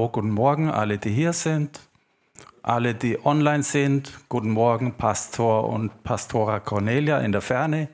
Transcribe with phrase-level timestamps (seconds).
[0.00, 1.80] Oh, guten Morgen, alle, die hier sind,
[2.62, 4.12] alle, die online sind.
[4.28, 7.88] Guten Morgen, Pastor und Pastora Cornelia in der Ferne.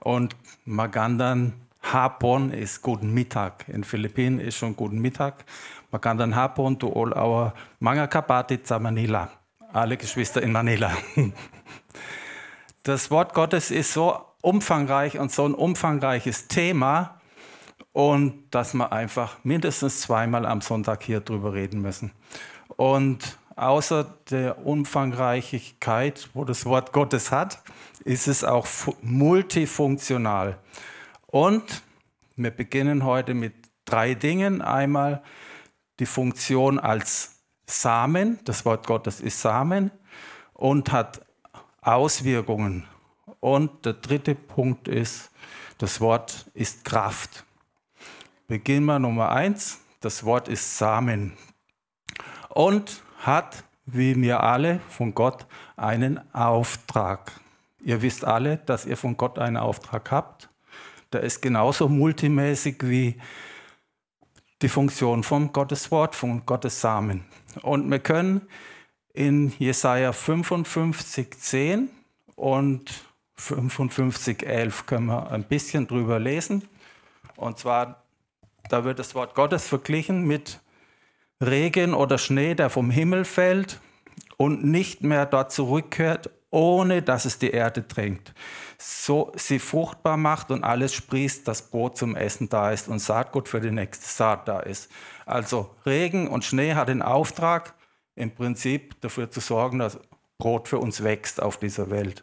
[0.00, 0.34] Und
[0.64, 1.52] Magandan
[1.82, 3.68] Hapon ist guten Mittag.
[3.68, 5.44] In Philippinen ist schon guten Mittag.
[5.90, 9.28] Magandan Hapon to all our mga kapatid Manila.
[9.70, 10.92] Alle Geschwister in Manila.
[12.84, 17.20] Das Wort Gottes ist so umfangreich und so ein umfangreiches Thema,
[17.94, 22.10] und dass wir einfach mindestens zweimal am Sonntag hier drüber reden müssen.
[22.76, 27.62] Und außer der Umfangreichkeit, wo das Wort Gottes hat,
[28.04, 28.66] ist es auch
[29.00, 30.58] multifunktional.
[31.28, 31.82] Und
[32.34, 34.60] wir beginnen heute mit drei Dingen.
[34.60, 35.22] Einmal
[36.00, 39.92] die Funktion als Samen, das Wort Gottes ist Samen
[40.52, 41.24] und hat
[41.80, 42.88] Auswirkungen.
[43.38, 45.30] Und der dritte Punkt ist,
[45.78, 47.44] das Wort ist Kraft.
[48.46, 49.80] Beginnen wir Nummer eins.
[50.00, 51.32] Das Wort ist Samen
[52.50, 57.32] und hat, wie wir alle, von Gott einen Auftrag.
[57.82, 60.50] Ihr wisst alle, dass ihr von Gott einen Auftrag habt.
[61.14, 63.18] Der ist genauso multimäßig wie
[64.60, 67.24] die Funktion von Gottes Wort, von Gottes Samen.
[67.62, 68.42] Und wir können
[69.14, 71.88] in Jesaja 55, 10
[72.36, 72.92] und
[73.36, 76.68] 55, 11 können wir ein bisschen drüber lesen.
[77.36, 78.03] Und zwar
[78.68, 80.60] da wird das Wort Gottes verglichen mit
[81.40, 83.80] Regen oder Schnee, der vom Himmel fällt
[84.36, 88.32] und nicht mehr dort zurückkehrt, ohne dass es die Erde drängt.
[88.78, 93.48] So sie fruchtbar macht und alles sprießt, dass Brot zum Essen da ist und Saatgut
[93.48, 94.90] für die nächste Saat da ist.
[95.26, 97.74] Also Regen und Schnee hat den Auftrag,
[98.16, 99.98] im Prinzip dafür zu sorgen, dass
[100.38, 102.22] Brot für uns wächst auf dieser Welt.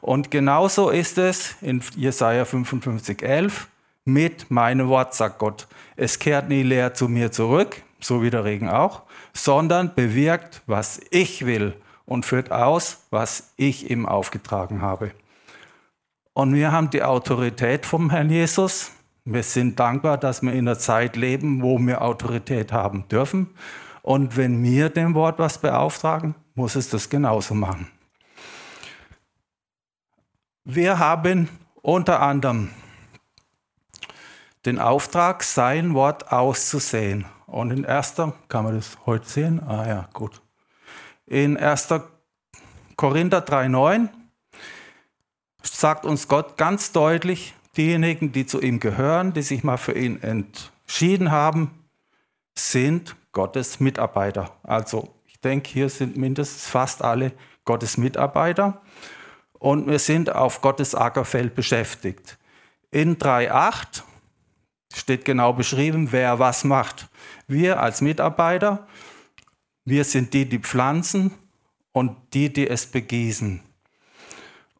[0.00, 3.68] Und genauso ist es in Jesaja 55, 11
[4.08, 5.68] mit meinem Wort, sagt Gott.
[5.94, 11.00] Es kehrt nie leer zu mir zurück, so wie der Regen auch, sondern bewirkt, was
[11.10, 11.74] ich will
[12.06, 15.12] und führt aus, was ich ihm aufgetragen habe.
[16.32, 18.92] Und wir haben die Autorität vom Herrn Jesus.
[19.24, 23.48] Wir sind dankbar, dass wir in einer Zeit leben, wo wir Autorität haben dürfen.
[24.02, 27.88] Und wenn wir dem Wort was beauftragen, muss es das genauso machen.
[30.64, 31.48] Wir haben
[31.82, 32.70] unter anderem
[34.68, 37.24] den Auftrag, sein Wort auszusehen.
[37.46, 38.16] Und in 1.
[38.48, 39.62] kann man das heute sehen?
[39.66, 40.42] Ah ja, gut.
[41.26, 41.88] In 1.
[42.96, 44.08] Korinther 3,9
[45.62, 50.20] sagt uns Gott ganz deutlich, diejenigen, die zu ihm gehören, die sich mal für ihn
[50.22, 51.88] entschieden haben,
[52.54, 54.50] sind Gottes Mitarbeiter.
[54.62, 57.32] Also ich denke, hier sind mindestens fast alle
[57.64, 58.82] Gottes Mitarbeiter
[59.52, 62.36] und wir sind auf Gottes Ackerfeld beschäftigt.
[62.90, 64.02] In 3.8
[64.94, 67.08] steht genau beschrieben, wer was macht.
[67.46, 68.86] Wir als Mitarbeiter,
[69.84, 71.32] wir sind die, die pflanzen
[71.92, 73.60] und die, die es begießen.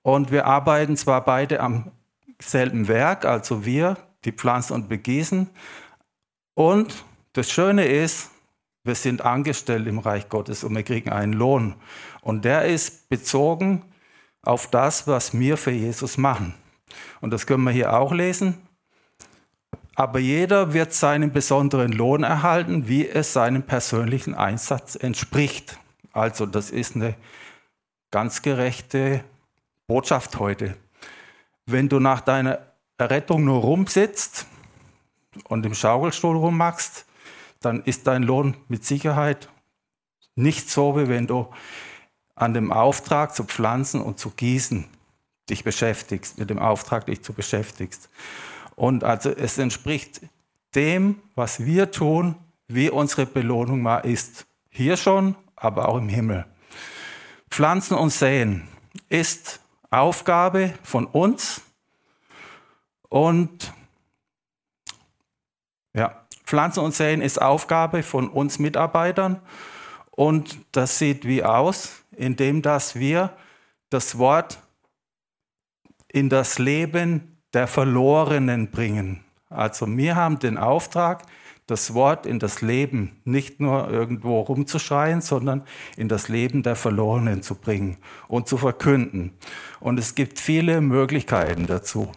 [0.03, 1.91] Und wir arbeiten zwar beide am
[2.41, 5.49] selben Werk, also wir, die pflanzen und begießen.
[6.55, 8.31] Und das Schöne ist,
[8.85, 11.75] wir sind angestellt im Reich Gottes und wir kriegen einen Lohn.
[12.23, 13.85] Und der ist bezogen
[14.43, 16.55] auf das, was wir für Jesus machen.
[17.21, 18.68] Und das können wir hier auch lesen
[19.99, 25.77] aber jeder wird seinen besonderen Lohn erhalten, wie es seinem persönlichen Einsatz entspricht.
[26.13, 27.17] Also das ist eine
[28.13, 29.25] ganz gerechte
[29.89, 30.77] Botschaft heute.
[31.67, 32.61] Wenn du nach deiner
[32.97, 34.47] Errettung nur rumsitzt
[35.49, 37.05] und im Schaukelstuhl rummachst,
[37.59, 39.49] dann ist dein Lohn mit Sicherheit
[40.37, 41.49] nicht so, wie wenn du
[42.37, 44.85] an dem Auftrag zu pflanzen und zu gießen
[45.51, 48.09] dich beschäftigst, mit dem Auftrag dich zu beschäftigst.
[48.79, 50.21] Und also es entspricht
[50.77, 52.37] dem, was wir tun,
[52.69, 54.47] wie unsere Belohnung mal ist.
[54.71, 56.47] Hier schon, aber auch im Himmel.
[57.51, 58.69] Pflanzen und Säen
[59.09, 59.59] ist
[59.91, 61.61] Aufgabe von uns
[63.09, 63.73] und
[65.93, 69.43] ja, Pflanzen und Säen ist Aufgabe von uns Mitarbeitern
[70.13, 73.37] und das sieht wie aus, indem dass wir
[73.91, 74.61] das Wort
[76.07, 79.25] in das Leben der Verlorenen bringen.
[79.51, 81.25] Also wir haben den Auftrag,
[81.67, 85.63] das Wort in das Leben nicht nur irgendwo rumzuschreien, sondern
[85.97, 89.33] in das Leben der Verlorenen zu bringen und zu verkünden.
[89.79, 92.11] Und es gibt viele Möglichkeiten dazu.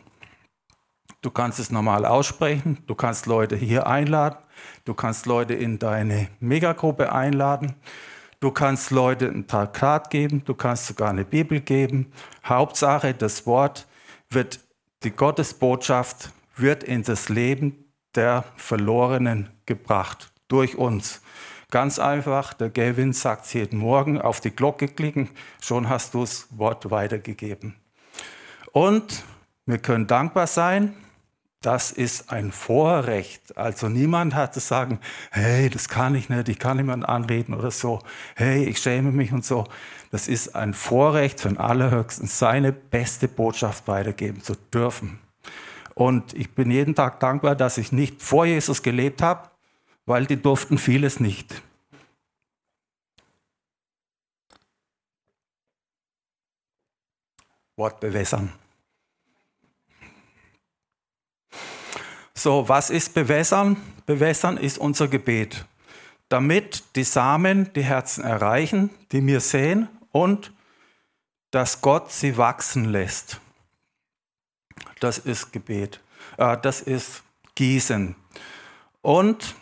[1.21, 4.39] Du kannst es normal aussprechen, du kannst Leute hier einladen,
[4.85, 7.75] du kannst Leute in deine Megagruppe einladen,
[8.39, 12.11] du kannst Leute ein Traktat geben, du kannst sogar eine Bibel geben.
[12.43, 13.85] Hauptsache, das Wort
[14.29, 14.61] wird
[15.03, 21.21] die Gottesbotschaft wird in das Leben der Verlorenen gebracht durch uns.
[21.71, 25.29] Ganz einfach, der Gavin sagt jeden Morgen, auf die Glocke klicken,
[25.61, 27.75] schon hast du das Wort weitergegeben.
[28.73, 29.23] Und
[29.65, 30.93] wir können dankbar sein,
[31.61, 33.55] das ist ein Vorrecht.
[33.55, 34.99] Also niemand hat zu sagen,
[35.29, 37.99] hey, das kann ich nicht, ich kann niemand anreden oder so,
[38.35, 39.65] hey, ich schäme mich und so.
[40.09, 45.19] Das ist ein Vorrecht von Allerhöchsten, seine beste Botschaft weitergeben zu dürfen.
[45.93, 49.49] Und ich bin jeden Tag dankbar, dass ich nicht vor Jesus gelebt habe,
[50.05, 51.61] weil die durften vieles nicht.
[57.77, 58.51] Wort bewässern.
[62.41, 63.77] So, was ist bewässern?
[64.07, 65.63] Bewässern ist unser Gebet,
[66.27, 70.51] damit die Samen die Herzen erreichen, die wir sehen und
[71.51, 73.39] dass Gott sie wachsen lässt.
[74.99, 76.01] Das ist Gebet.
[76.37, 77.21] Äh, das ist
[77.53, 78.15] Gießen.
[79.03, 79.53] Und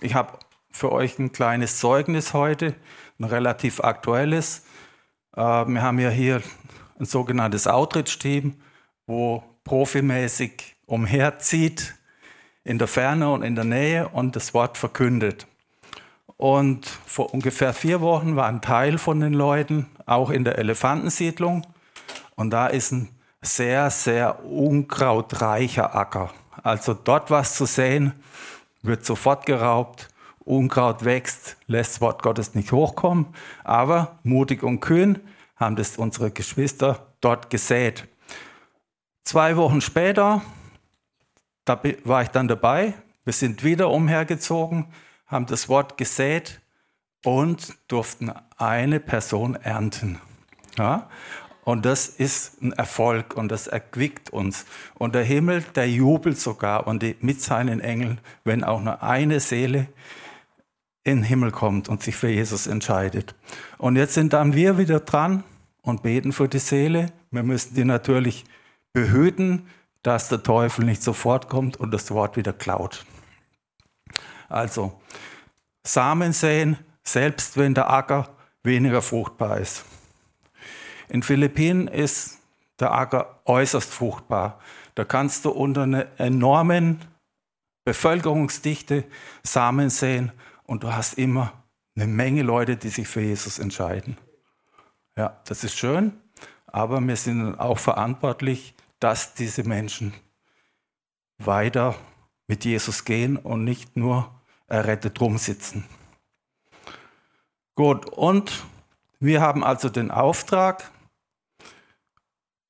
[0.00, 0.38] ich habe
[0.70, 2.74] für euch ein kleines Zeugnis heute,
[3.18, 4.64] ein relativ aktuelles.
[5.36, 6.42] Äh, wir haben ja hier
[6.98, 8.62] ein sogenanntes Autrittsteam,
[9.06, 11.94] wo profimäßig umherzieht
[12.64, 15.46] in der Ferne und in der Nähe und das Wort verkündet.
[16.36, 21.66] Und vor ungefähr vier Wochen war ein Teil von den Leuten auch in der Elefantensiedlung.
[22.34, 23.08] Und da ist ein
[23.40, 26.30] sehr, sehr unkrautreicher Acker.
[26.62, 28.12] Also dort was zu sehen,
[28.82, 30.10] wird sofort geraubt.
[30.40, 33.28] Unkraut wächst, lässt das Wort Gottes nicht hochkommen.
[33.64, 35.20] Aber mutig und kühn
[35.56, 38.08] haben das unsere Geschwister dort gesät.
[39.24, 40.42] Zwei Wochen später,
[41.64, 42.94] da war ich dann dabei,
[43.24, 44.86] wir sind wieder umhergezogen,
[45.26, 46.60] haben das Wort gesät
[47.24, 50.18] und durften eine Person ernten.
[50.76, 51.08] Ja?
[51.64, 54.66] Und das ist ein Erfolg und das erquickt uns.
[54.94, 59.38] Und der Himmel, der jubelt sogar und die, mit seinen Engeln, wenn auch nur eine
[59.38, 59.86] Seele
[61.04, 63.34] in den Himmel kommt und sich für Jesus entscheidet.
[63.78, 65.44] Und jetzt sind dann wir wieder dran
[65.82, 67.12] und beten für die Seele.
[67.30, 68.44] Wir müssen die natürlich
[68.92, 69.66] behüten,
[70.02, 73.04] dass der Teufel nicht sofort kommt und das Wort wieder klaut.
[74.48, 75.00] Also,
[75.84, 79.84] Samen säen, selbst wenn der Acker weniger fruchtbar ist.
[81.08, 82.38] In Philippinen ist
[82.78, 84.60] der Acker äußerst fruchtbar.
[84.94, 87.00] Da kannst du unter einer enormen
[87.84, 89.04] Bevölkerungsdichte
[89.42, 90.32] Samen säen
[90.64, 91.52] und du hast immer
[91.96, 94.16] eine Menge Leute, die sich für Jesus entscheiden.
[95.16, 96.12] Ja, das ist schön,
[96.66, 100.14] aber wir sind auch verantwortlich, dass diese Menschen
[101.38, 101.96] weiter
[102.46, 104.32] mit Jesus gehen und nicht nur
[104.68, 105.84] errettet rumsitzen.
[107.74, 108.64] Gut, und
[109.18, 110.90] wir haben also den Auftrag,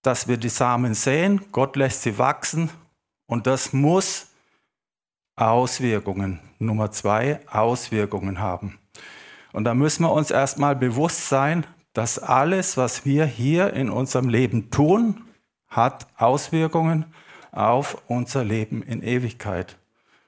[0.02, 2.70] dass wir die Samen säen, Gott lässt sie wachsen
[3.26, 4.28] und das muss
[5.36, 8.78] Auswirkungen, Nummer zwei, Auswirkungen haben.
[9.52, 14.30] Und da müssen wir uns erstmal bewusst sein, dass alles, was wir hier in unserem
[14.30, 15.26] Leben tun,
[15.72, 17.06] hat Auswirkungen
[17.50, 19.76] auf unser Leben in Ewigkeit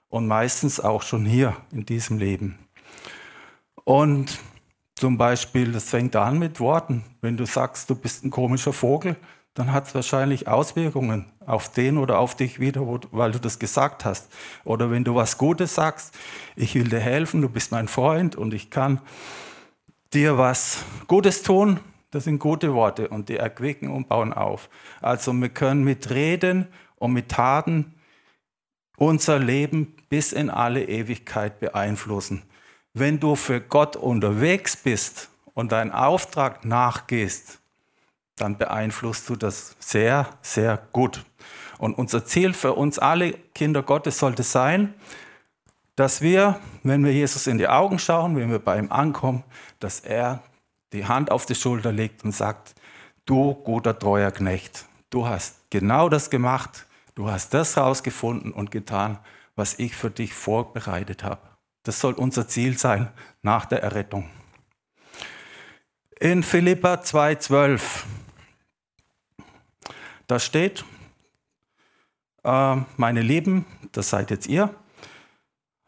[0.09, 2.59] und meistens auch schon hier in diesem Leben.
[3.85, 4.39] Und
[4.95, 7.05] zum Beispiel, das fängt an mit Worten.
[7.21, 9.17] Wenn du sagst, du bist ein komischer Vogel,
[9.53, 12.81] dann hat es wahrscheinlich Auswirkungen auf den oder auf dich wieder,
[13.13, 14.29] weil du das gesagt hast.
[14.65, 16.15] Oder wenn du was Gutes sagst,
[16.57, 19.01] ich will dir helfen, du bist mein Freund und ich kann
[20.13, 21.81] dir was Gutes tun,
[22.15, 24.69] das sind gute Worte und die erquicken und bauen auf.
[25.01, 27.95] Also wir können mit Reden und mit Taten
[28.97, 32.43] unser Leben bis in alle Ewigkeit beeinflussen.
[32.93, 37.59] Wenn du für Gott unterwegs bist und deinen Auftrag nachgehst,
[38.37, 41.25] dann beeinflusst du das sehr, sehr gut.
[41.79, 44.95] Und unser Ziel für uns alle Kinder Gottes sollte sein,
[45.97, 49.43] dass wir, wenn wir Jesus in die Augen schauen, wenn wir bei ihm ankommen,
[49.81, 50.43] dass er
[50.95, 52.75] die Hand auf die Schulter legt und sagt,
[53.27, 59.19] du guter treuer Knecht, du hast genau das gemacht, du hast das herausgefunden und getan,
[59.57, 61.43] was ich für dich vorbereitet habe.
[61.83, 64.31] Das soll unser Ziel sein nach der Errettung.
[66.19, 67.81] In Philippa 2,12
[70.27, 70.85] da steht,
[72.45, 74.75] äh, meine Lieben, das seid jetzt ihr,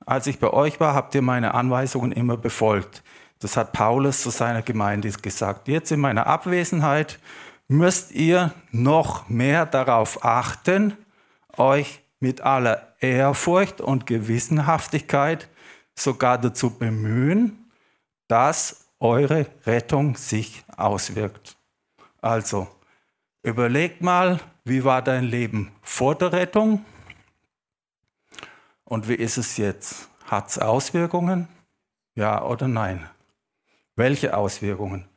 [0.04, 3.02] als ich bei euch war, habt ihr meine Anweisungen immer befolgt.
[3.40, 5.68] Das hat Paulus zu seiner Gemeinde gesagt.
[5.68, 7.18] Jetzt in meiner Abwesenheit
[7.68, 10.96] müsst ihr noch mehr darauf achten,
[11.56, 15.48] euch mit aller Ehrfurcht und Gewissenhaftigkeit
[15.94, 17.70] sogar dazu bemühen,
[18.28, 21.56] dass eure Rettung sich auswirkt.
[22.22, 22.68] Also,
[23.46, 26.84] Überleg mal, wie war dein Leben vor der Rettung
[28.84, 30.08] und wie ist es jetzt?
[30.24, 31.46] Hat es Auswirkungen?
[32.16, 33.08] Ja oder nein?
[33.96, 35.08] Welche Auswirkungen?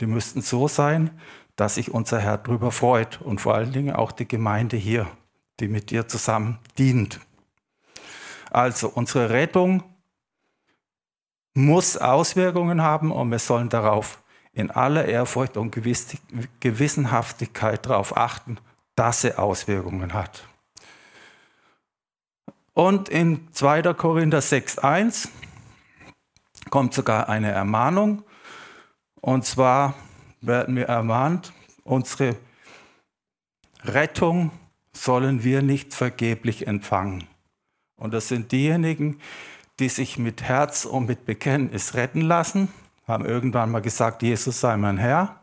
[0.00, 1.10] Die müssten so sein,
[1.56, 5.08] dass sich unser Herr darüber freut und vor allen Dingen auch die Gemeinde hier,
[5.58, 7.18] die mit dir zusammen dient.
[8.50, 9.82] Also unsere Rettung
[11.54, 15.72] muss Auswirkungen haben und wir sollen darauf in aller Ehrfurcht und
[16.60, 18.58] Gewissenhaftigkeit darauf achten,
[18.94, 20.46] dass sie Auswirkungen hat.
[22.74, 23.94] Und in 2.
[23.94, 25.28] Korinther 6.1
[26.70, 28.22] kommt sogar eine Ermahnung.
[29.28, 29.92] Und zwar
[30.40, 31.52] werden wir ermahnt,
[31.84, 32.34] unsere
[33.84, 34.52] Rettung
[34.94, 37.24] sollen wir nicht vergeblich empfangen.
[37.96, 39.20] Und das sind diejenigen,
[39.80, 42.68] die sich mit Herz und mit Bekenntnis retten lassen,
[43.06, 45.38] haben irgendwann mal gesagt, Jesus sei mein Herr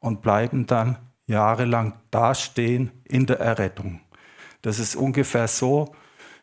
[0.00, 4.00] und bleiben dann jahrelang dastehen in der Errettung.
[4.60, 5.94] Das ist ungefähr so,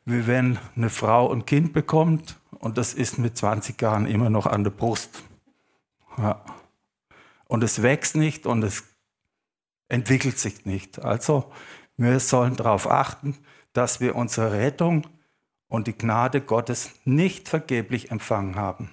[0.05, 4.47] wie wenn eine Frau ein Kind bekommt und das ist mit 20 Jahren immer noch
[4.47, 5.21] an der Brust.
[6.17, 6.43] Ja.
[7.51, 8.85] Und es wächst nicht und es
[9.89, 11.03] entwickelt sich nicht.
[11.03, 11.51] Also
[11.97, 13.37] wir sollen darauf achten,
[13.73, 15.05] dass wir unsere Rettung
[15.67, 18.89] und die Gnade Gottes nicht vergeblich empfangen haben.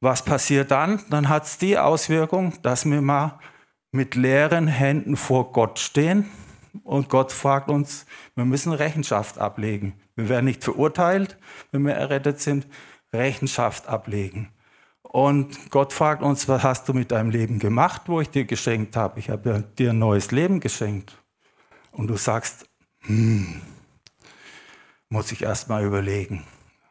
[0.00, 1.02] Was passiert dann?
[1.10, 3.38] Dann hat es die Auswirkung, dass wir mal
[3.92, 6.30] mit leeren Händen vor Gott stehen
[6.82, 8.06] und Gott fragt uns,
[8.36, 10.00] wir müssen Rechenschaft ablegen.
[10.16, 11.36] Wir werden nicht verurteilt,
[11.72, 12.66] wenn wir errettet sind,
[13.12, 14.48] Rechenschaft ablegen.
[15.02, 18.96] Und Gott fragt uns, was hast du mit deinem Leben gemacht, wo ich dir geschenkt
[18.96, 19.18] habe?
[19.18, 21.16] Ich habe dir ein neues Leben geschenkt.
[21.92, 22.66] Und du sagst,
[23.00, 23.60] hm,
[25.08, 26.44] muss ich erst mal überlegen.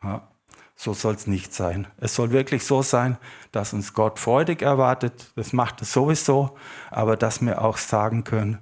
[0.04, 0.28] Ja,
[0.76, 1.88] so soll es nicht sein.
[1.98, 3.18] Es soll wirklich so sein,
[3.52, 5.32] dass uns Gott freudig erwartet.
[5.36, 6.58] Das macht es sowieso.
[6.92, 8.60] Aber dass wir auch sagen können,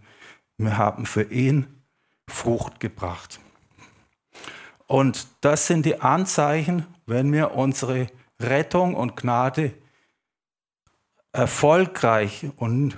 [0.57, 1.67] wir haben für ihn
[2.29, 3.39] Frucht gebracht.
[4.87, 8.07] Und das sind die Anzeichen, wenn wir unsere
[8.41, 9.73] Rettung und Gnade
[11.31, 12.97] erfolgreich und,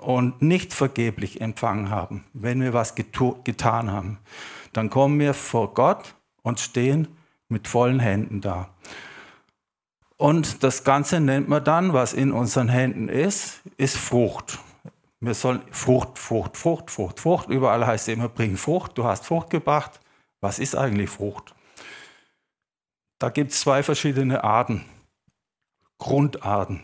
[0.00, 4.18] und nicht vergeblich empfangen haben, wenn wir was getan haben
[4.74, 7.08] dann kommen wir vor Gott und stehen
[7.48, 8.68] mit vollen Händen da.
[10.16, 14.58] Und das Ganze nennt man dann, was in unseren Händen ist, ist Frucht.
[15.20, 17.48] Wir sollen Frucht, Frucht, Frucht, Frucht, Frucht.
[17.48, 18.98] Überall heißt es immer, bring Frucht.
[18.98, 20.00] Du hast Frucht gebracht.
[20.40, 21.53] Was ist eigentlich Frucht?
[23.18, 24.84] Da gibt es zwei verschiedene Arten,
[25.98, 26.82] Grundarten.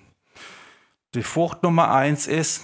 [1.15, 2.63] Die Frucht Nummer eins ist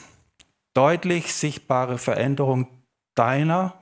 [0.75, 2.69] deutlich sichtbare Veränderung
[3.15, 3.75] deiner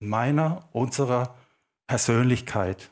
[0.00, 1.34] meiner, unserer
[1.86, 2.90] Persönlichkeit.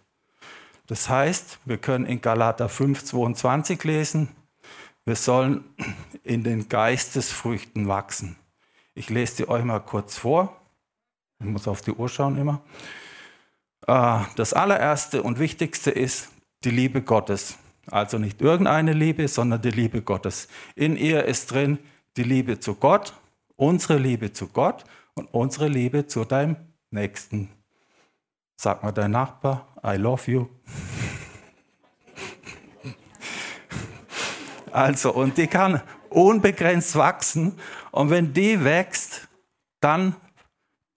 [0.87, 4.29] Das heißt, wir können in Galater 5, 22 lesen,
[5.05, 5.65] wir sollen
[6.23, 8.37] in den Geistesfrüchten wachsen.
[8.95, 10.61] Ich lese die euch mal kurz vor.
[11.41, 12.61] Ich muss auf die Uhr schauen immer.
[13.89, 16.29] Äh, das allererste und wichtigste ist
[16.63, 17.57] die Liebe Gottes.
[17.91, 20.47] Also nicht irgendeine Liebe, sondern die Liebe Gottes.
[20.77, 21.79] In ihr ist drin
[22.19, 23.15] die Liebe zu Gott,
[23.57, 26.57] unsere Liebe zu Gott und unsere Liebe zu deinem
[26.91, 27.49] Nächsten.
[28.57, 30.47] Sag mal dein Nachbar, I love you.
[34.71, 35.81] Also, und die kann
[36.11, 37.59] unbegrenzt wachsen.
[37.91, 39.27] Und wenn die wächst,
[39.81, 40.15] dann,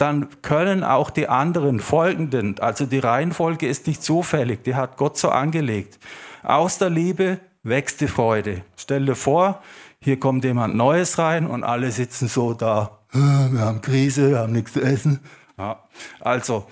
[0.02, 5.18] dann können auch die anderen folgenden, also die Reihenfolge ist nicht zufällig, die hat Gott
[5.18, 6.00] so angelegt.
[6.42, 8.64] Aus der Liebe wächst die Freude.
[8.76, 9.62] Stell dir vor,
[10.00, 14.54] hier kommt jemand Neues rein und alle sitzen so da, wir haben Krise, wir haben
[14.54, 15.20] nichts zu essen.
[15.58, 15.84] Ja,
[16.22, 16.66] also,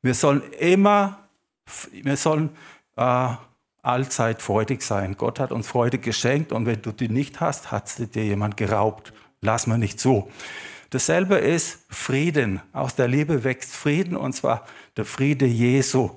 [0.00, 1.18] wir sollen immer,
[1.92, 2.50] wir sollen
[2.96, 3.28] äh,
[3.82, 5.16] allzeit freudig sein.
[5.16, 9.12] Gott hat uns Freude geschenkt und wenn du die nicht hast, hat dir jemand geraubt.
[9.40, 10.28] Lass mir nicht zu.
[10.92, 12.60] Dasselbe ist Frieden.
[12.74, 14.66] Aus der Liebe wächst Frieden und zwar
[14.98, 16.10] der Friede Jesu.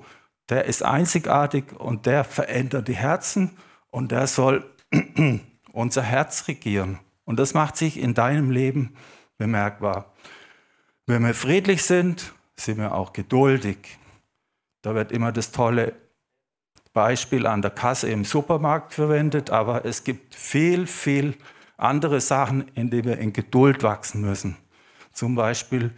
[0.50, 3.56] Der ist einzigartig und der verändert die Herzen
[3.90, 4.70] und der soll
[5.72, 6.98] unser Herz regieren.
[7.24, 8.94] Und das macht sich in deinem Leben
[9.38, 10.12] bemerkbar.
[11.06, 13.78] Wenn wir friedlich sind, sind wir auch geduldig.
[14.82, 15.94] Da wird immer das tolle
[16.92, 21.34] Beispiel an der Kasse im Supermarkt verwendet, aber es gibt viel, viel
[21.78, 24.58] andere Sachen, in denen wir in Geduld wachsen müssen.
[25.16, 25.92] Zum Beispiel,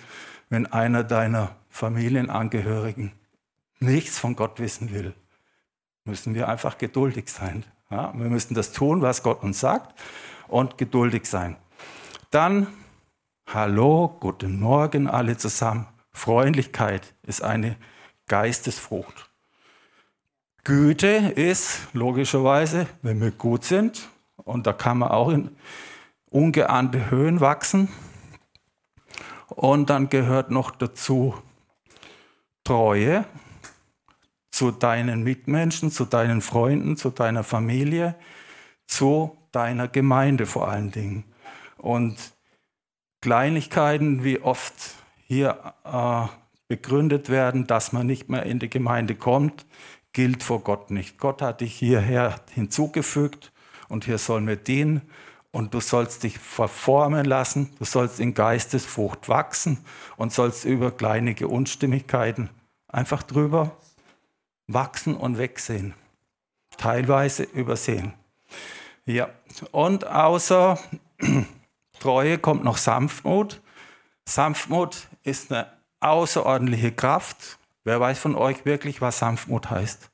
[0.49, 3.11] wenn einer deiner Familienangehörigen
[3.81, 5.13] nichts von Gott wissen will,
[6.05, 7.65] müssen wir einfach geduldig sein.
[7.91, 10.01] Ja, wir müssen das tun, was Gott uns sagt
[10.47, 11.57] und geduldig sein.
[12.31, 12.69] Dann
[13.53, 15.89] Hallo, guten Morgen alle zusammen.
[16.13, 17.75] Freundlichkeit ist eine
[18.29, 19.31] Geistesfrucht.
[20.63, 25.51] Güte ist logischerweise, wenn wir gut sind, und da kann man auch in
[26.31, 27.89] ungeahnte Höhen wachsen.
[29.59, 31.35] Und dann gehört noch dazu
[32.63, 33.25] Treue,
[34.53, 38.15] zu deinen Mitmenschen, zu deinen Freunden, zu deiner Familie,
[38.87, 41.25] zu deiner Gemeinde vor allen Dingen.
[41.77, 42.17] Und
[43.21, 44.75] Kleinigkeiten, wie oft
[45.27, 46.29] hier äh,
[46.69, 49.67] begründet werden, dass man nicht mehr in die Gemeinde kommt,
[50.13, 51.19] gilt vor Gott nicht.
[51.19, 53.51] Gott hat dich hierher hinzugefügt
[53.89, 55.03] und hier sollen wir dienen
[55.51, 59.85] und du sollst dich verformen lassen, du sollst in Geistesfrucht wachsen
[60.17, 62.51] und sollst über kleinige Unstimmigkeiten
[62.87, 63.77] einfach drüber
[64.67, 65.95] wachsen und wegsehen,
[66.77, 68.13] teilweise übersehen.
[69.07, 69.31] Ja,
[69.73, 70.79] und außer
[71.99, 73.61] Treue kommt noch Sanftmut.
[74.27, 77.59] Sanftmut ist eine außerordentliche Kraft.
[77.85, 80.11] Wer weiß von euch wirklich, was Sanftmut heißt?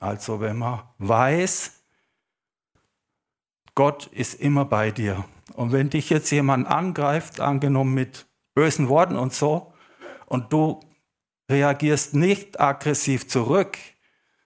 [0.00, 1.75] Also wenn man weiß,
[3.76, 5.24] Gott ist immer bei dir.
[5.52, 9.72] Und wenn dich jetzt jemand angreift, angenommen mit bösen Worten und so,
[10.26, 10.80] und du
[11.48, 13.78] reagierst nicht aggressiv zurück,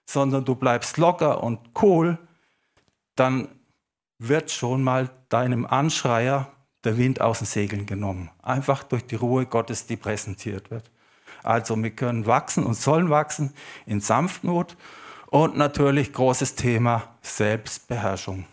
[0.05, 2.19] sondern du bleibst locker und cool,
[3.15, 3.47] dann
[4.19, 6.51] wird schon mal deinem Anschreier
[6.83, 8.29] der Wind aus den Segeln genommen.
[8.43, 10.91] Einfach durch die Ruhe Gottes, die präsentiert wird.
[11.41, 13.53] Also wir können wachsen und sollen wachsen
[13.85, 14.75] in Sanftmut
[15.27, 18.45] und natürlich großes Thema Selbstbeherrschung.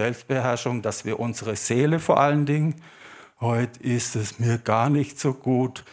[0.00, 2.74] Selbstbeherrschung, dass wir unsere Seele vor allen Dingen,
[3.38, 5.84] heute ist es mir gar nicht so gut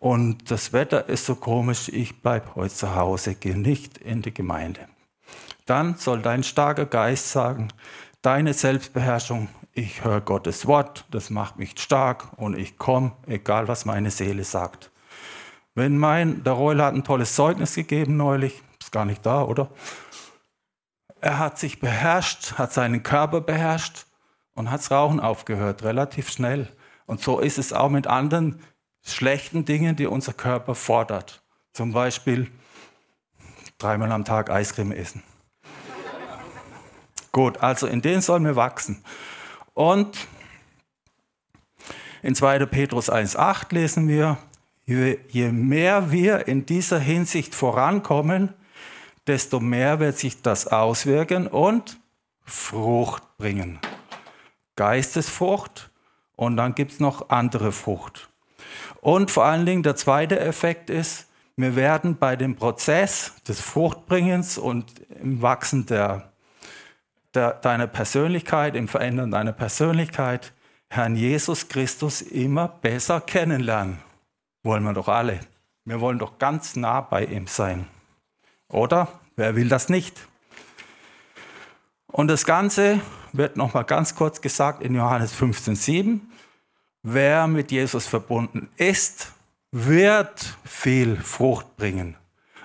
[0.00, 4.34] und das Wetter ist so komisch, ich bleibe heute zu Hause, gehe nicht in die
[4.34, 4.80] Gemeinde.
[5.64, 7.68] Dann soll dein starker Geist sagen,
[8.20, 13.84] deine Selbstbeherrschung, ich höre Gottes Wort, das macht mich stark und ich komme, egal was
[13.84, 14.90] meine Seele sagt.
[15.76, 19.70] Wenn mein, der Reul hat ein tolles Zeugnis gegeben neulich, ist gar nicht da, oder?
[21.20, 24.06] Er hat sich beherrscht, hat seinen Körper beherrscht
[24.54, 26.68] und hat das Rauchen aufgehört, relativ schnell.
[27.06, 28.60] Und so ist es auch mit anderen
[29.04, 31.42] schlechten Dingen, die unser Körper fordert.
[31.72, 32.50] Zum Beispiel
[33.78, 35.22] dreimal am Tag Eiscreme essen.
[37.32, 39.04] Gut, also in denen sollen wir wachsen.
[39.74, 40.26] Und
[42.22, 42.64] in 2.
[42.66, 44.38] Petrus 1.8 lesen wir,
[44.86, 48.54] je mehr wir in dieser Hinsicht vorankommen,
[49.26, 51.98] desto mehr wird sich das auswirken und
[52.44, 53.78] Frucht bringen.
[54.76, 55.90] Geistesfrucht
[56.36, 58.28] und dann gibt es noch andere Frucht.
[59.00, 64.58] Und vor allen Dingen der zweite Effekt ist, wir werden bei dem Prozess des Fruchtbringens
[64.58, 66.30] und im Wachsen der,
[67.34, 70.52] der, deiner Persönlichkeit, im Verändern deiner Persönlichkeit,
[70.90, 73.98] Herrn Jesus Christus immer besser kennenlernen.
[74.62, 75.40] Wollen wir doch alle.
[75.84, 77.86] Wir wollen doch ganz nah bei ihm sein.
[78.68, 79.08] Oder?
[79.36, 80.26] Wer will das nicht?
[82.06, 83.00] Und das Ganze
[83.32, 86.20] wird nochmal ganz kurz gesagt in Johannes 15,7.
[87.02, 89.32] Wer mit Jesus verbunden ist,
[89.70, 92.16] wird viel Frucht bringen.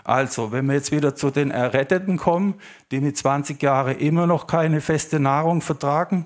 [0.03, 2.55] Also, wenn wir jetzt wieder zu den Erretteten kommen,
[2.89, 6.25] die mit 20 Jahren immer noch keine feste Nahrung vertragen,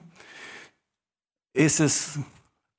[1.53, 2.19] ist, es,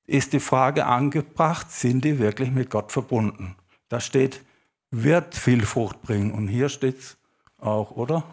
[0.07, 3.57] ist die Frage angebracht, sind die wirklich mit Gott verbunden?
[3.89, 4.43] Da steht,
[4.90, 6.33] wird viel Frucht bringen.
[6.33, 7.16] Und hier steht es
[7.59, 8.25] auch, oder?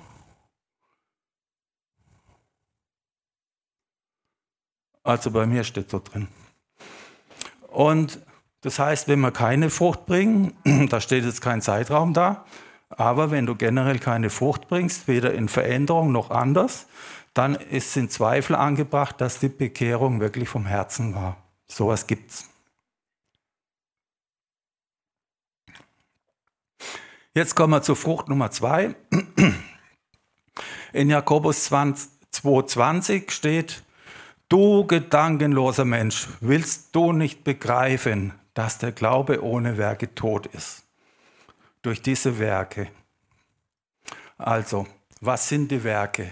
[5.03, 6.27] Also bei mir steht so drin.
[7.67, 8.19] Und
[8.61, 10.53] das heißt, wenn wir keine Frucht bringen,
[10.89, 12.45] da steht jetzt kein Zeitraum da,
[12.89, 16.87] aber wenn du generell keine Frucht bringst, weder in Veränderung noch anders,
[17.33, 21.37] dann ist in Zweifel angebracht, dass die Bekehrung wirklich vom Herzen war.
[21.67, 22.52] Sowas gibt's.
[27.35, 28.93] Jetzt kommen wir zur Frucht Nummer zwei.
[30.93, 33.83] In Jakobus 2,20 steht,
[34.49, 40.83] du gedankenloser Mensch, willst du nicht begreifen, dass der Glaube ohne Werke tot ist?
[41.81, 42.89] Durch diese Werke.
[44.37, 44.85] Also,
[45.19, 46.31] was sind die Werke?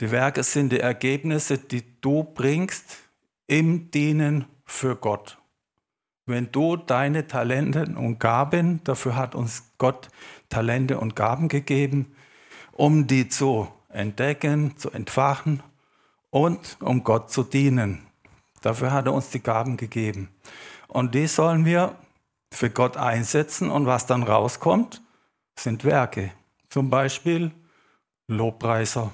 [0.00, 2.96] Die Werke sind die Ergebnisse, die du bringst
[3.46, 5.39] im Dienen für Gott
[6.30, 10.08] wenn du deine Talente und Gaben, dafür hat uns Gott
[10.48, 12.14] Talente und Gaben gegeben,
[12.72, 15.62] um die zu entdecken, zu entfachen
[16.30, 18.06] und um Gott zu dienen.
[18.62, 20.28] Dafür hat er uns die Gaben gegeben.
[20.88, 21.96] Und die sollen wir
[22.52, 25.02] für Gott einsetzen und was dann rauskommt,
[25.58, 26.32] sind Werke.
[26.68, 27.52] Zum Beispiel
[28.28, 29.12] Lobpreiser,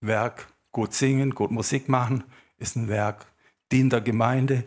[0.00, 2.24] Werk, gut singen, gut Musik machen,
[2.58, 3.26] ist ein Werk.
[3.72, 4.64] Dient der Gemeinde,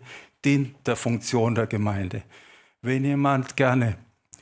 [0.48, 2.24] dient der Funktion der Gemeinde.
[2.82, 3.98] Wenn jemand gerne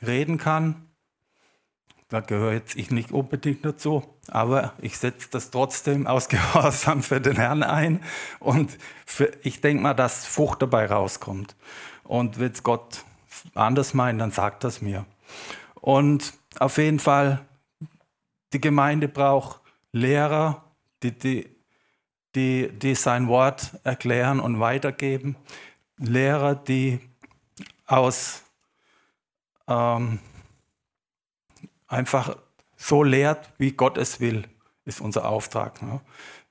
[0.06, 0.86] reden kann,
[2.08, 7.20] da gehöre jetzt ich nicht unbedingt dazu, aber ich setze das trotzdem aus Gehorsam für
[7.20, 8.00] den Herrn ein
[8.38, 11.56] und für, ich denke mal, dass Frucht dabei rauskommt.
[12.04, 13.02] Und wenn es Gott
[13.56, 15.06] anders meint, dann sagt das mir.
[15.74, 17.44] Und auf jeden Fall,
[18.52, 20.62] die Gemeinde braucht Lehrer,
[21.02, 21.48] die, die,
[22.36, 25.34] die, die sein Wort erklären und weitergeben.
[25.98, 27.00] Lehrer, die
[27.86, 28.42] aus
[29.68, 30.18] ähm,
[31.86, 32.36] einfach
[32.76, 34.44] so lehrt, wie Gott es will,
[34.84, 35.82] ist unser Auftrag.
[35.82, 36.00] Ne?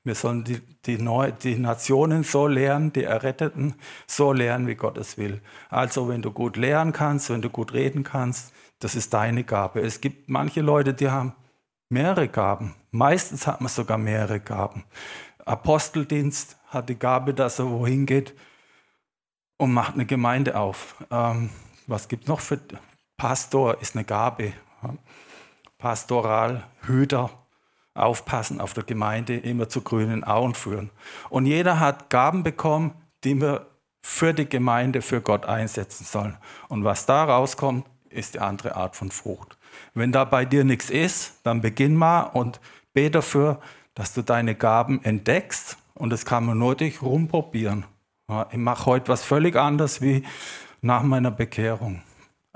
[0.04, 3.76] Wir sollen die, die, Neu die Nationen so lehren, die Erretteten
[4.08, 5.42] so lehren, wie Gott es will.
[5.70, 9.82] Also wenn du gut lehren kannst, wenn du gut reden kannst, das ist deine Gabe.
[9.82, 11.34] Es gibt manche Leute, die haben
[11.90, 12.76] mehrere Gaben.
[12.92, 14.84] Meistens hat man sogar mehrere Gaben.
[15.46, 18.34] Aposteldienst hat die Gabe, dass er wohin geht
[19.58, 20.96] und macht eine Gemeinde auf.
[21.12, 21.50] Ähm,
[21.88, 22.60] was gibt noch für
[23.18, 24.54] Pastor ist eine Gabe.
[25.78, 27.30] Pastoral, Hüter,
[27.94, 30.90] aufpassen auf der Gemeinde, immer zu grünen Auen führen.
[31.30, 33.68] Und jeder hat Gaben bekommen, die wir
[34.02, 36.38] für die Gemeinde, für Gott einsetzen sollen.
[36.68, 39.58] Und was da rauskommt, ist die andere Art von Frucht.
[39.94, 42.60] Wenn da bei dir nichts ist, dann beginn mal und
[42.94, 43.60] bete dafür,
[43.94, 45.78] dass du deine Gaben entdeckst.
[45.94, 47.86] Und das kann man nur durch rumprobieren.
[48.52, 50.24] Ich mache heute was völlig anderes wie
[50.82, 52.02] nach meiner Bekehrung.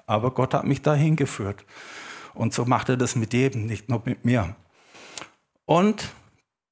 [0.07, 1.63] Aber Gott hat mich dahin geführt.
[2.33, 4.55] Und so macht er das mit jedem, nicht nur mit mir.
[5.65, 6.09] Und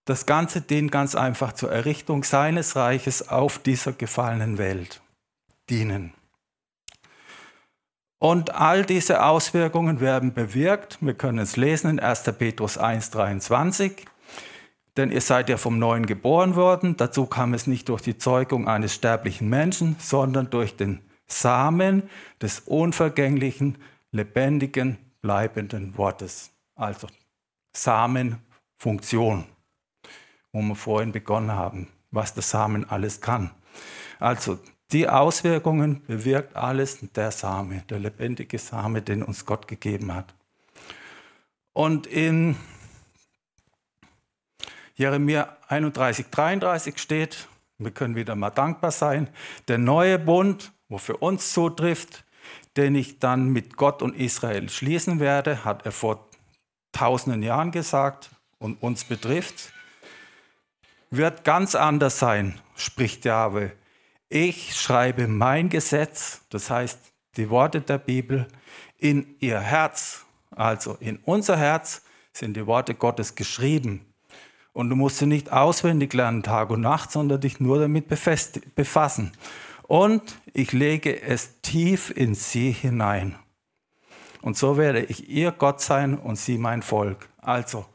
[0.06, 5.02] das Ganze dient ganz einfach zur Errichtung seines Reiches auf dieser gefallenen Welt.
[5.70, 6.14] Dienen.
[8.20, 10.98] Und all diese Auswirkungen werden bewirkt.
[11.02, 12.24] Wir können es lesen in 1.
[12.38, 14.06] Petrus 1, 23.
[14.98, 16.98] Denn ihr seid ja vom Neuen geboren worden.
[16.98, 22.10] Dazu kam es nicht durch die Zeugung eines sterblichen Menschen, sondern durch den Samen
[22.42, 23.78] des unvergänglichen,
[24.12, 26.52] lebendigen, bleibenden Wortes.
[26.76, 27.08] Also
[27.76, 29.46] Samenfunktion,
[30.52, 33.52] wo wir vorhin begonnen haben, was der Samen alles kann.
[34.20, 34.58] Also
[34.92, 40.34] die Auswirkungen bewirkt alles der Same, der lebendige Same, den uns Gott gegeben hat.
[41.74, 42.56] Und in
[44.98, 49.30] Jeremia 31, 33 steht, wir können wieder mal dankbar sein,
[49.68, 52.26] der neue Bund, wo für uns zutrifft,
[52.76, 56.28] den ich dann mit Gott und Israel schließen werde, hat er vor
[56.92, 59.72] tausenden Jahren gesagt und uns betrifft,
[61.10, 63.72] wird ganz anders sein, spricht Jahwe
[64.30, 67.00] ich schreibe mein Gesetz, das heißt
[67.38, 68.48] die Worte der Bibel,
[68.98, 70.26] in ihr Herz.
[70.52, 74.14] Also in unser Herz sind die Worte Gottes geschrieben.
[74.78, 79.32] Und du musst sie nicht auswendig lernen, Tag und Nacht, sondern dich nur damit befassen.
[79.88, 80.22] Und
[80.54, 83.40] ich lege es tief in sie hinein.
[84.44, 87.28] Und so werde ich ihr Gott sein und sie mein Volk.
[87.38, 87.88] Also,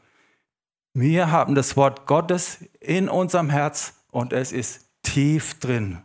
[0.93, 6.03] wir haben das Wort Gottes in unserem Herz und es ist tief drin.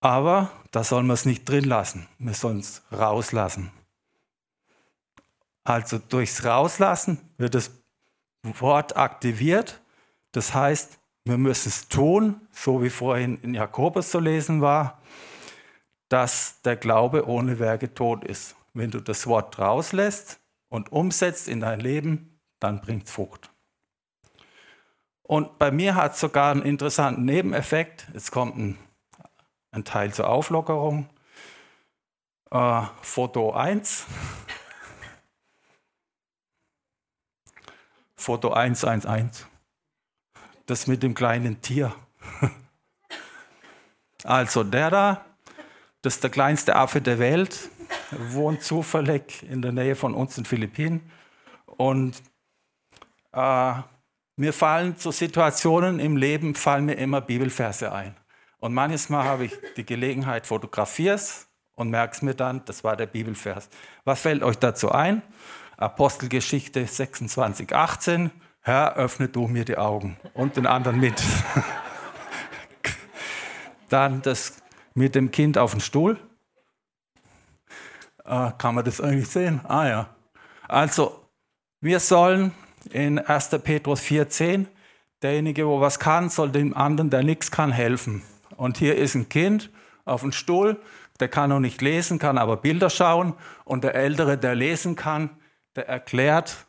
[0.00, 2.08] Aber da sollen wir es nicht drin lassen.
[2.18, 3.70] Wir sollen es rauslassen.
[5.62, 7.77] Also durchs Rauslassen wird das
[8.60, 9.80] Wort aktiviert.
[10.32, 15.00] Das heißt, wir müssen es tun, so wie vorhin in Jakobus zu lesen war,
[16.08, 18.56] dass der Glaube ohne Werke tot ist.
[18.74, 23.50] Wenn du das Wort rauslässt und umsetzt in dein Leben, dann bringt es Frucht.
[25.22, 28.08] Und bei mir hat es sogar einen interessanten Nebeneffekt.
[28.14, 28.78] Es kommt ein
[29.70, 31.08] ein Teil zur Auflockerung.
[32.50, 34.06] Äh, Foto 1.
[38.18, 39.46] Foto 111.
[40.66, 41.94] Das mit dem kleinen Tier.
[44.24, 45.24] Also der da,
[46.02, 47.70] das ist der kleinste Affe der Welt,
[48.10, 51.08] wohnt zufällig in der Nähe von uns in Philippinen.
[51.66, 52.20] Und
[53.32, 53.74] äh,
[54.34, 58.16] mir fallen zu Situationen im Leben, fallen mir immer Bibelverse ein.
[58.58, 62.96] Und manches Mal habe ich die Gelegenheit, fotografier's und merke es mir dann, das war
[62.96, 63.68] der Bibelvers.
[64.04, 65.22] Was fällt euch dazu ein?
[65.78, 68.32] Apostelgeschichte 26, 18.
[68.62, 71.14] Herr, öffne du mir die Augen und den anderen mit.
[73.88, 74.60] dann das
[74.94, 76.18] mit dem Kind auf dem Stuhl.
[78.24, 79.60] Äh, kann man das eigentlich sehen?
[79.68, 80.08] Ah ja.
[80.66, 81.24] Also,
[81.80, 82.52] wir sollen
[82.90, 83.50] in 1.
[83.62, 84.66] Petrus 4,10,
[85.22, 88.22] derjenige, wo was kann, soll dem anderen, der nichts kann, helfen.
[88.56, 89.70] Und hier ist ein Kind
[90.04, 90.82] auf dem Stuhl,
[91.20, 93.34] der kann noch nicht lesen, kann aber Bilder schauen.
[93.64, 95.30] Und der Ältere, der lesen kann,
[95.76, 96.66] der erklärt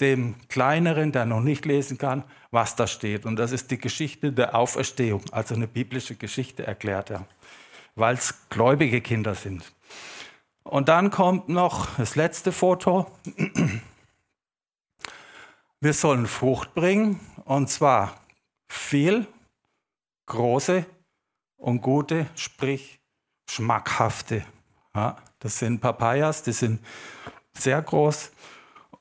[0.00, 3.26] dem Kleineren, der noch nicht lesen kann, was da steht.
[3.26, 7.26] Und das ist die Geschichte der Auferstehung, also eine biblische Geschichte erklärt er,
[7.94, 9.72] weil es gläubige Kinder sind.
[10.62, 13.10] Und dann kommt noch das letzte Foto.
[15.80, 18.20] Wir sollen Frucht bringen, und zwar
[18.68, 19.26] viel,
[20.26, 20.84] große
[21.56, 23.00] und gute, sprich
[23.48, 24.44] schmackhafte.
[24.94, 26.84] Ja, Das sind Papayas, die sind
[27.60, 28.32] sehr groß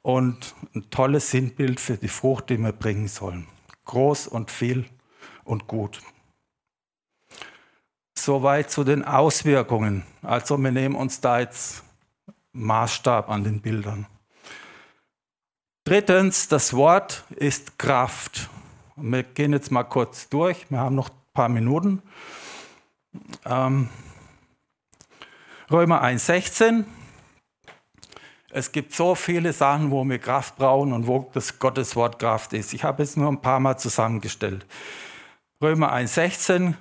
[0.01, 3.47] und ein tolles Sinnbild für die Frucht, die wir bringen sollen.
[3.85, 4.85] Groß und viel
[5.43, 6.01] und gut.
[8.17, 10.03] Soweit zu den Auswirkungen.
[10.21, 11.83] Also wir nehmen uns da jetzt
[12.53, 14.07] Maßstab an den Bildern.
[15.83, 18.49] Drittens, das Wort ist Kraft.
[18.97, 20.69] Wir gehen jetzt mal kurz durch.
[20.69, 22.01] Wir haben noch ein paar Minuten.
[23.45, 23.89] Ähm,
[25.71, 26.85] Römer 1,16.
[28.51, 32.53] Es gibt so viele Sachen, wo wir Kraft brauchen und wo das Gottes Wort Kraft
[32.53, 32.73] ist.
[32.73, 34.65] Ich habe jetzt nur ein paar Mal zusammengestellt.
[35.61, 36.73] Römer 1,16.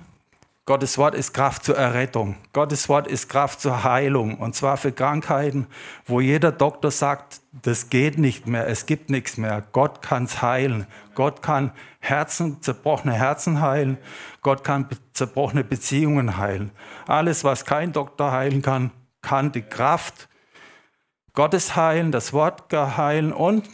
[0.65, 2.35] Gottes Wort ist Kraft zur Errettung.
[2.53, 4.35] Gottes Wort ist Kraft zur Heilung.
[4.35, 5.67] Und zwar für Krankheiten,
[6.05, 9.63] wo jeder Doktor sagt, das geht nicht mehr, es gibt nichts mehr.
[9.73, 10.87] Gott kann es heilen.
[11.15, 13.97] Gott kann Herzen, zerbrochene Herzen heilen.
[14.41, 16.71] Gott kann zerbrochene Beziehungen heilen.
[17.07, 20.29] Alles, was kein Doktor heilen kann, kann die Kraft
[21.37, 23.69] Gottes heilen, das Wort heilen und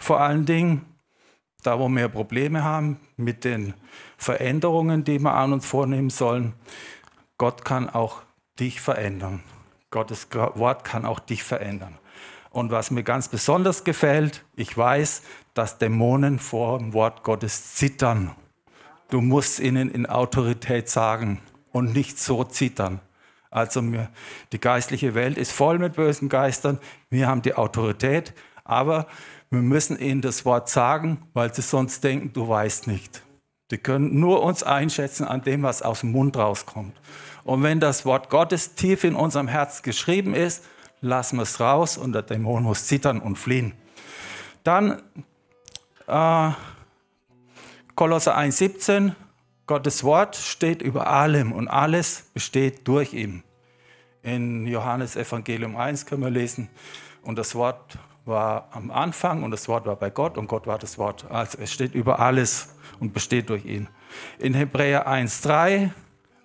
[0.00, 0.84] vor allen Dingen,
[1.62, 3.74] da wo wir Probleme haben mit den
[4.16, 6.52] Veränderungen, die wir an uns vornehmen sollen.
[7.38, 8.22] Gott kann auch
[8.58, 9.40] dich verändern.
[9.92, 11.96] Gottes Wort kann auch dich verändern.
[12.50, 15.22] Und was mir ganz besonders gefällt, ich weiß,
[15.54, 18.34] dass Dämonen vor dem Wort Gottes zittern.
[19.10, 22.98] Du musst ihnen in Autorität sagen und nicht so zittern.
[23.50, 23.82] Also
[24.52, 26.78] die geistliche Welt ist voll mit bösen Geistern.
[27.08, 28.32] Wir haben die Autorität,
[28.64, 29.06] aber
[29.50, 33.22] wir müssen ihnen das Wort sagen, weil sie sonst denken, du weißt nicht.
[33.72, 36.96] Die können nur uns einschätzen an dem, was aus dem Mund rauskommt.
[37.44, 40.64] Und wenn das Wort Gottes tief in unserem Herz geschrieben ist,
[41.00, 43.72] lassen wir es raus und der Dämon muss zittern und fliehen.
[44.62, 45.02] Dann
[46.06, 46.50] äh,
[47.94, 49.14] Kolosser 1,17,
[49.70, 53.44] Gottes Wort steht über allem und alles besteht durch ihn.
[54.20, 56.68] In Johannes Evangelium 1 können wir lesen,
[57.22, 60.76] und das Wort war am Anfang und das Wort war bei Gott und Gott war
[60.76, 61.24] das Wort.
[61.30, 63.88] Also es steht über alles und besteht durch ihn.
[64.40, 65.90] In Hebräer 1.3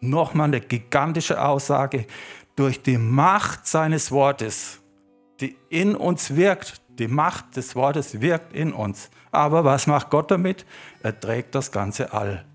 [0.02, 2.06] nochmal eine gigantische Aussage.
[2.56, 4.82] Durch die Macht seines Wortes,
[5.42, 9.10] die in uns wirkt, die Macht des Wortes wirkt in uns.
[9.32, 10.64] Aber was macht Gott damit?
[11.02, 12.46] Er trägt das ganze All.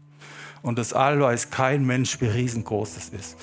[0.63, 3.39] Und das All weiß kein Mensch, wie riesengroß es ist.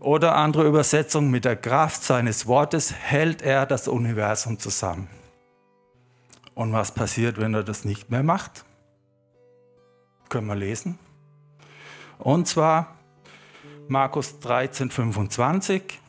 [0.00, 5.08] Oder andere Übersetzung, mit der Kraft seines Wortes hält er das Universum zusammen.
[6.54, 8.64] Und was passiert, wenn er das nicht mehr macht?
[10.28, 10.98] Können wir lesen.
[12.18, 12.96] Und zwar
[13.88, 16.00] Markus 13, 25.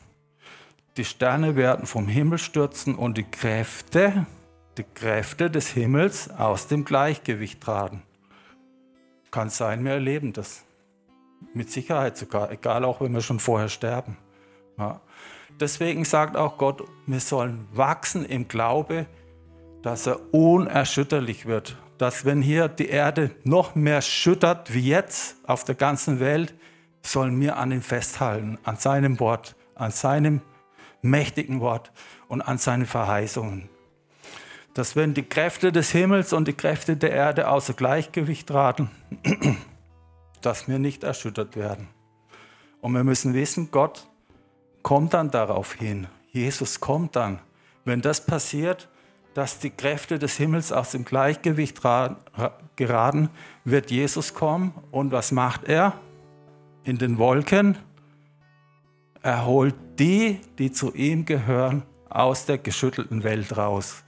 [0.96, 4.26] Die Sterne werden vom Himmel stürzen und die Kräfte,
[4.76, 8.02] die Kräfte des Himmels aus dem Gleichgewicht tragen.
[9.30, 10.64] Kann sein, wir erleben das.
[11.54, 14.16] Mit Sicherheit sogar, egal auch wenn wir schon vorher sterben.
[14.78, 15.00] Ja.
[15.58, 19.06] Deswegen sagt auch Gott, wir sollen wachsen im Glaube,
[19.82, 25.64] dass er unerschütterlich wird dass wenn hier die Erde noch mehr schüttert wie jetzt auf
[25.64, 26.54] der ganzen Welt,
[27.02, 30.40] sollen wir an ihm festhalten, an seinem Wort, an seinem
[31.02, 31.92] mächtigen Wort
[32.26, 33.68] und an seinen Verheißungen.
[34.74, 38.90] Dass wenn die Kräfte des Himmels und die Kräfte der Erde außer Gleichgewicht traten,
[40.40, 41.88] dass wir nicht erschüttert werden.
[42.80, 44.06] Und wir müssen wissen, Gott
[44.82, 46.06] kommt dann darauf hin.
[46.32, 47.40] Jesus kommt dann.
[47.84, 48.88] Wenn das passiert,
[49.34, 51.80] dass die Kräfte des Himmels aus dem Gleichgewicht
[52.76, 53.30] geraten,
[53.64, 54.74] wird Jesus kommen.
[54.90, 55.94] Und was macht er?
[56.84, 57.78] In den Wolken.
[59.22, 64.02] Er holt die, die zu ihm gehören, aus der geschüttelten Welt raus.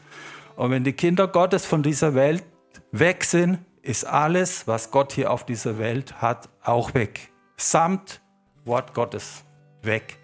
[0.56, 2.44] Und wenn die Kinder Gottes von dieser Welt
[2.90, 7.32] weg sind, ist alles, was Gott hier auf dieser Welt hat, auch weg.
[7.56, 8.20] Samt
[8.64, 9.44] Wort Gottes
[9.82, 10.18] weg.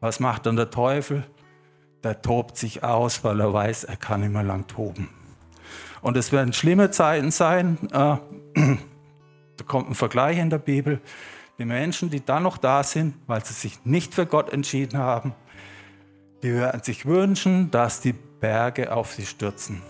[0.00, 1.24] Was macht dann der Teufel?
[2.06, 5.08] der tobt sich aus, weil er weiß, er kann immer lang toben.
[6.02, 7.78] Und es werden schlimme Zeiten sein.
[7.90, 8.16] Äh,
[9.56, 11.00] da kommt ein Vergleich in der Bibel.
[11.58, 15.34] Die Menschen, die dann noch da sind, weil sie sich nicht für Gott entschieden haben,
[16.44, 19.82] die werden sich wünschen, dass die Berge auf sie stürzen.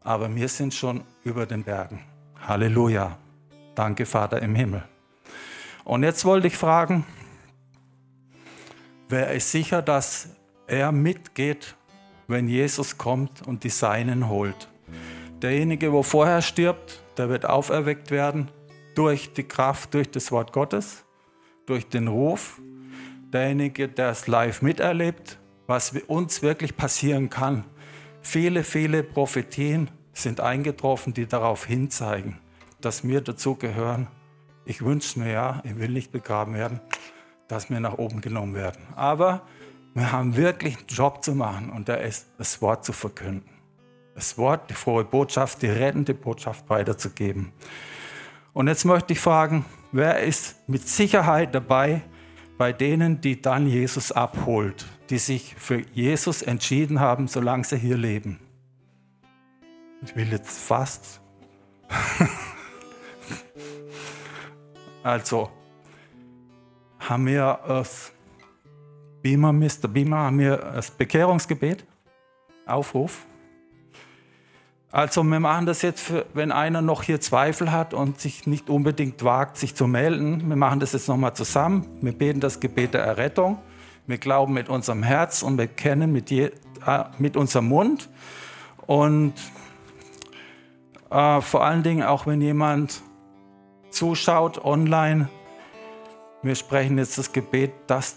[0.00, 2.04] Aber wir sind schon über den Bergen.
[2.46, 3.18] Halleluja.
[3.74, 4.82] Danke, Vater im Himmel.
[5.84, 7.04] Und jetzt wollte ich fragen,
[9.08, 10.30] wer ist sicher, dass
[10.66, 11.76] er mitgeht,
[12.26, 14.68] wenn Jesus kommt und die Seinen holt.
[15.40, 18.50] Derjenige, wo vorher stirbt, der wird auferweckt werden
[18.94, 21.04] durch die Kraft, durch das Wort Gottes,
[21.66, 22.60] durch den Ruf.
[23.32, 25.37] Derjenige, der es live miterlebt,
[25.68, 27.62] was uns wirklich passieren kann.
[28.22, 32.38] Viele, viele Prophetien sind eingetroffen, die darauf hinzeigen,
[32.80, 34.08] dass wir dazu gehören.
[34.64, 36.80] Ich wünsche mir ja, ich will nicht begraben werden,
[37.48, 38.80] dass wir nach oben genommen werden.
[38.96, 39.42] Aber
[39.94, 43.50] wir haben wirklich einen Job zu machen und der ist, das Wort zu verkünden.
[44.14, 47.52] Das Wort, die frohe Botschaft, die rettende Botschaft weiterzugeben.
[48.54, 52.02] Und jetzt möchte ich fragen, wer ist mit Sicherheit dabei
[52.56, 57.96] bei denen, die dann Jesus abholt, die sich für Jesus entschieden haben, solange sie hier
[57.96, 58.38] leben?
[60.02, 61.20] Ich will jetzt fast.
[65.02, 65.50] also,
[66.98, 68.12] haben wir das
[69.22, 69.88] Beamer, Mr.
[69.88, 71.84] Beamer, haben wir das Bekehrungsgebet,
[72.66, 73.26] Aufruf.
[74.90, 78.70] Also wir machen das jetzt, für, wenn einer noch hier Zweifel hat und sich nicht
[78.70, 80.48] unbedingt wagt, sich zu melden.
[80.48, 81.86] Wir machen das jetzt nochmal zusammen.
[82.00, 83.58] Wir beten das Gebet der Errettung.
[84.08, 86.50] Wir glauben mit unserem Herz und wir kennen mit, je,
[86.86, 88.08] äh, mit unserem Mund.
[88.86, 89.34] Und
[91.10, 93.02] äh, vor allen Dingen auch, wenn jemand
[93.90, 95.28] zuschaut online,
[96.42, 98.16] wir sprechen jetzt das Gebet, dass,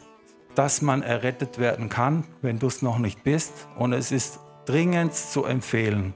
[0.56, 3.68] dass man errettet werden kann, wenn du es noch nicht bist.
[3.76, 6.14] Und es ist dringend zu empfehlen.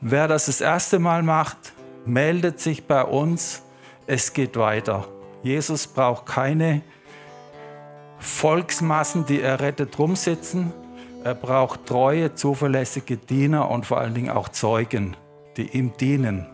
[0.00, 1.72] Wer das das erste Mal macht,
[2.04, 3.62] meldet sich bei uns.
[4.08, 5.06] Es geht weiter.
[5.44, 6.82] Jesus braucht keine
[8.24, 10.72] Volksmassen, die errettet rumsitzen.
[11.22, 15.16] Er braucht treue, zuverlässige Diener und vor allen Dingen auch Zeugen,
[15.56, 16.46] die ihm dienen.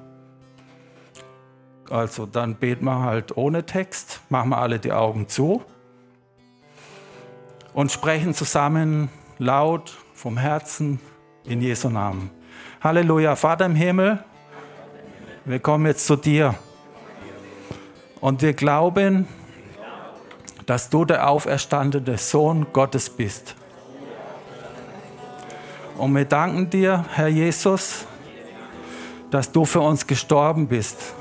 [1.88, 5.62] Also dann beten wir halt ohne Text, machen wir alle die Augen zu
[7.72, 11.00] und sprechen zusammen laut vom Herzen
[11.44, 12.30] in Jesu Namen.
[12.80, 14.22] Halleluja, Vater im Himmel,
[15.44, 16.54] wir kommen jetzt zu dir.
[18.20, 19.26] Und wir glauben,
[20.66, 23.54] dass du der auferstandene Sohn Gottes bist.
[25.96, 28.06] Und wir danken dir, Herr Jesus,
[29.30, 31.14] dass du für uns gestorben bist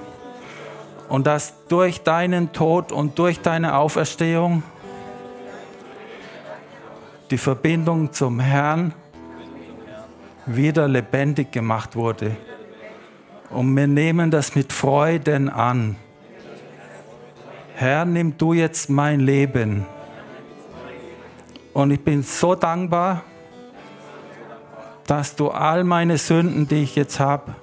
[1.09, 4.63] und dass durch deinen Tod und durch deine Auferstehung
[7.29, 8.93] die Verbindung zum Herrn
[10.45, 12.35] wieder lebendig gemacht wurde.
[13.49, 15.95] Und wir nehmen das mit Freuden an.
[17.81, 19.85] Herr, nimm du jetzt mein Leben.
[21.71, 23.23] Und ich bin so dankbar,
[25.07, 27.55] dass du all meine Sünden, die ich jetzt habe,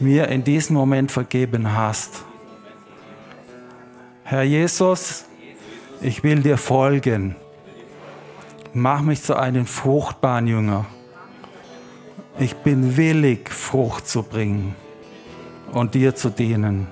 [0.00, 2.24] mir in diesem Moment vergeben hast.
[4.24, 5.26] Herr Jesus,
[6.00, 7.36] ich will dir folgen.
[8.72, 10.86] Mach mich zu einem fruchtbaren Jünger.
[12.38, 14.74] Ich bin willig, Frucht zu bringen
[15.72, 16.86] und dir zu dienen.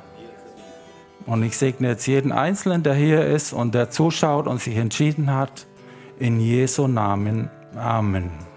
[1.27, 5.35] Und ich segne jetzt jeden Einzelnen, der hier ist und der zuschaut und sich entschieden
[5.35, 5.67] hat.
[6.19, 7.51] In Jesu Namen.
[7.77, 8.50] Amen.